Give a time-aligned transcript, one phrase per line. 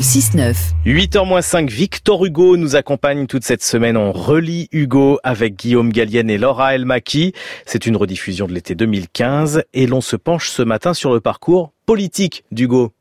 [0.00, 0.56] Le 6-9.
[0.86, 3.98] 8h-5, Victor Hugo nous accompagne toute cette semaine.
[3.98, 7.34] On relit Hugo avec Guillaume Gallienne et Laura Elmaki.
[7.66, 11.74] C'est une rediffusion de l'été 2015 et l'on se penche ce matin sur le parcours
[11.84, 12.92] politique d'Hugo.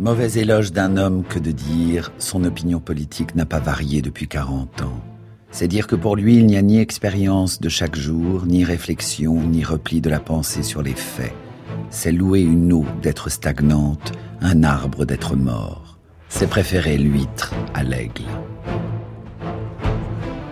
[0.00, 4.80] Mauvais éloge d'un homme que de dire son opinion politique n'a pas varié depuis 40
[4.80, 5.02] ans.
[5.50, 9.34] C'est dire que pour lui, il n'y a ni expérience de chaque jour, ni réflexion,
[9.34, 11.34] ni repli de la pensée sur les faits.
[11.94, 15.98] C'est louer une eau d'être stagnante, un arbre d'être mort.
[16.30, 18.24] C'est préférer l'huître à l'aigle.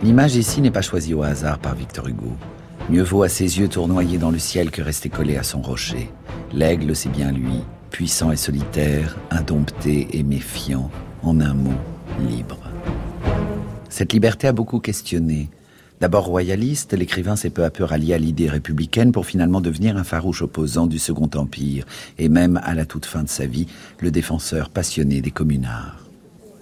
[0.02, 2.36] L'image ici n'est pas choisie au hasard par Victor Hugo.
[2.90, 6.10] Mieux vaut à ses yeux tournoyer dans le ciel que rester collé à son rocher.
[6.52, 10.90] L'aigle, c'est bien lui, puissant et solitaire, indompté et méfiant,
[11.22, 11.80] en un mot,
[12.28, 12.58] libre.
[13.88, 15.48] Cette liberté a beaucoup questionné.
[16.00, 20.04] D'abord royaliste, l'écrivain s'est peu à peu rallié à l'idée républicaine pour finalement devenir un
[20.04, 21.84] farouche opposant du Second Empire,
[22.16, 23.66] et même, à la toute fin de sa vie,
[23.98, 26.06] le défenseur passionné des communards.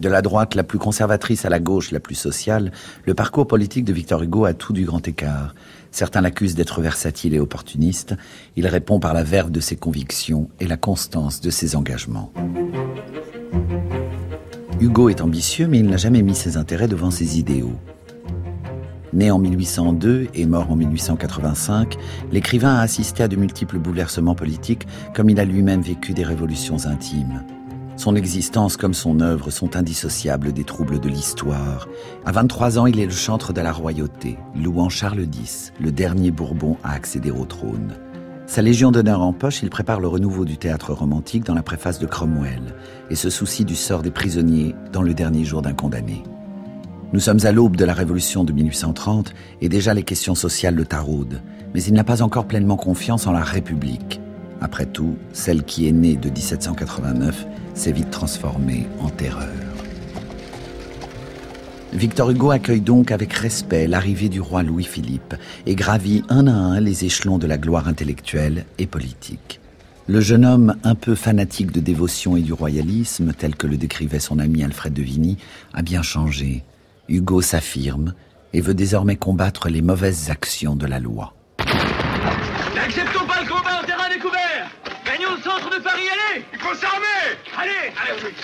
[0.01, 2.73] De la droite la plus conservatrice à la gauche la plus sociale,
[3.05, 5.55] le parcours politique de Victor Hugo a tout du grand écart.
[5.93, 8.15] Certains l'accusent d'être versatile et opportuniste.
[8.57, 12.33] Il répond par la verve de ses convictions et la constance de ses engagements.
[14.81, 17.77] Hugo est ambitieux, mais il n'a jamais mis ses intérêts devant ses idéaux.
[19.13, 21.97] Né en 1802 et mort en 1885,
[22.31, 26.87] l'écrivain a assisté à de multiples bouleversements politiques, comme il a lui-même vécu des révolutions
[26.87, 27.43] intimes.
[27.97, 31.89] Son existence comme son œuvre sont indissociables des troubles de l'histoire.
[32.25, 36.31] À 23 ans, il est le chantre de la royauté, louant Charles X, le dernier
[36.31, 37.95] Bourbon à accéder au trône.
[38.47, 41.99] Sa Légion d'honneur en poche, il prépare le renouveau du théâtre romantique dans la préface
[41.99, 42.75] de Cromwell
[43.11, 46.23] et se soucie du sort des prisonniers dans le dernier jour d'un condamné.
[47.13, 50.85] Nous sommes à l'aube de la Révolution de 1830 et déjà les questions sociales le
[50.85, 51.41] taraudent,
[51.73, 54.21] mais il n'a pas encore pleinement confiance en la République.
[54.61, 59.49] Après tout, celle qui est née de 1789 s'est vite transformée en terreur.
[61.95, 66.81] Victor Hugo accueille donc avec respect l'arrivée du roi Louis-Philippe et gravit un à un
[66.81, 69.61] les échelons de la gloire intellectuelle et politique.
[70.07, 74.21] Le jeune homme, un peu fanatique de dévotion et du royalisme, tel que le décrivait
[74.21, 75.39] son ami Alfred de Vigny,
[75.73, 76.65] a bien changé.
[77.09, 78.15] Hugo s'affirme
[78.53, 81.35] et veut désormais combattre les mauvaises actions de la loi.
[82.75, 84.71] N'acceptons pas le combat en terrain découvert.
[85.05, 86.45] Gagnons le centre de Paris, allez.
[86.53, 87.07] Il faut s'armer.
[87.57, 87.93] Allez.
[87.97, 88.35] Allez,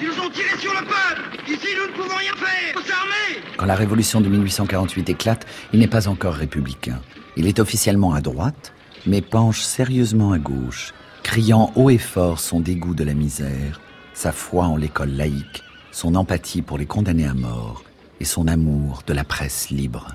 [0.00, 1.50] Ils nous ont tiré sur le peuple.
[1.50, 2.72] Ici, nous ne pouvons rien faire.
[2.74, 3.42] Il faut s'armer.
[3.56, 7.00] Quand la révolution de 1848 éclate, il n'est pas encore républicain.
[7.36, 8.72] Il est officiellement à droite,
[9.06, 13.80] mais penche sérieusement à gauche, criant haut et fort son dégoût de la misère,
[14.12, 17.82] sa foi en l'école laïque, son empathie pour les condamnés à mort
[18.20, 20.14] et son amour de la presse libre.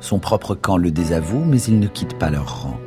[0.00, 2.78] Son propre camp le désavoue, mais il ne quitte pas leur rang.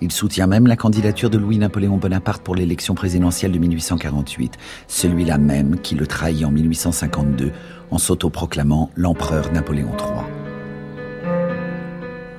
[0.00, 4.58] Il soutient même la candidature de Louis-Napoléon Bonaparte pour l'élection présidentielle de 1848,
[4.88, 7.52] celui-là même qui le trahit en 1852
[7.92, 10.26] en s'autoproclamant l'empereur Napoléon III.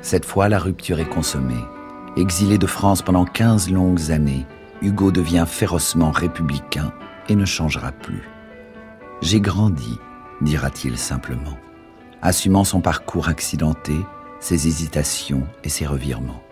[0.02, 1.64] Cette fois, la rupture est consommée.
[2.18, 4.46] Exilé de France pendant 15 longues années,
[4.82, 6.92] Hugo devient férocement républicain
[7.30, 8.24] et ne changera plus.
[9.24, 9.98] J'ai grandi,
[10.42, 11.58] dira-t-il simplement,
[12.22, 13.94] assumant son parcours accidenté,
[14.42, 16.44] ses hésitations et ses revirements.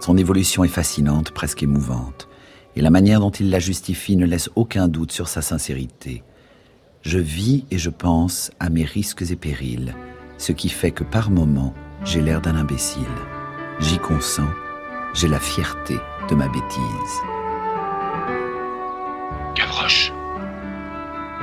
[0.00, 2.28] Son évolution est fascinante, presque émouvante,
[2.76, 6.22] et la manière dont il la justifie ne laisse aucun doute sur sa sincérité.
[7.00, 9.94] Je vis et je pense à mes risques et périls,
[10.36, 11.72] ce qui fait que par moments,
[12.04, 13.02] j'ai l'air d'un imbécile.
[13.80, 14.52] J'y consens,
[15.14, 15.96] j'ai la fierté
[16.28, 17.22] de ma bêtise.
[19.56, 20.12] Gavroche.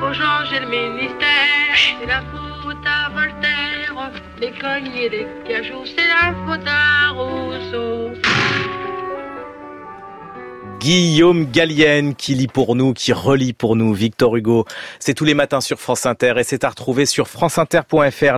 [0.01, 4.11] Faut changer le ministère, c'est la faute à Voltaire.
[4.39, 8.09] Les cognés des cajoux, c'est la faute à Rousseau.
[10.81, 14.65] Guillaume Gallienne qui lit pour nous, qui relit pour nous Victor Hugo.
[14.97, 18.25] C'est tous les matins sur France Inter et c'est à retrouver sur franceinter.fr.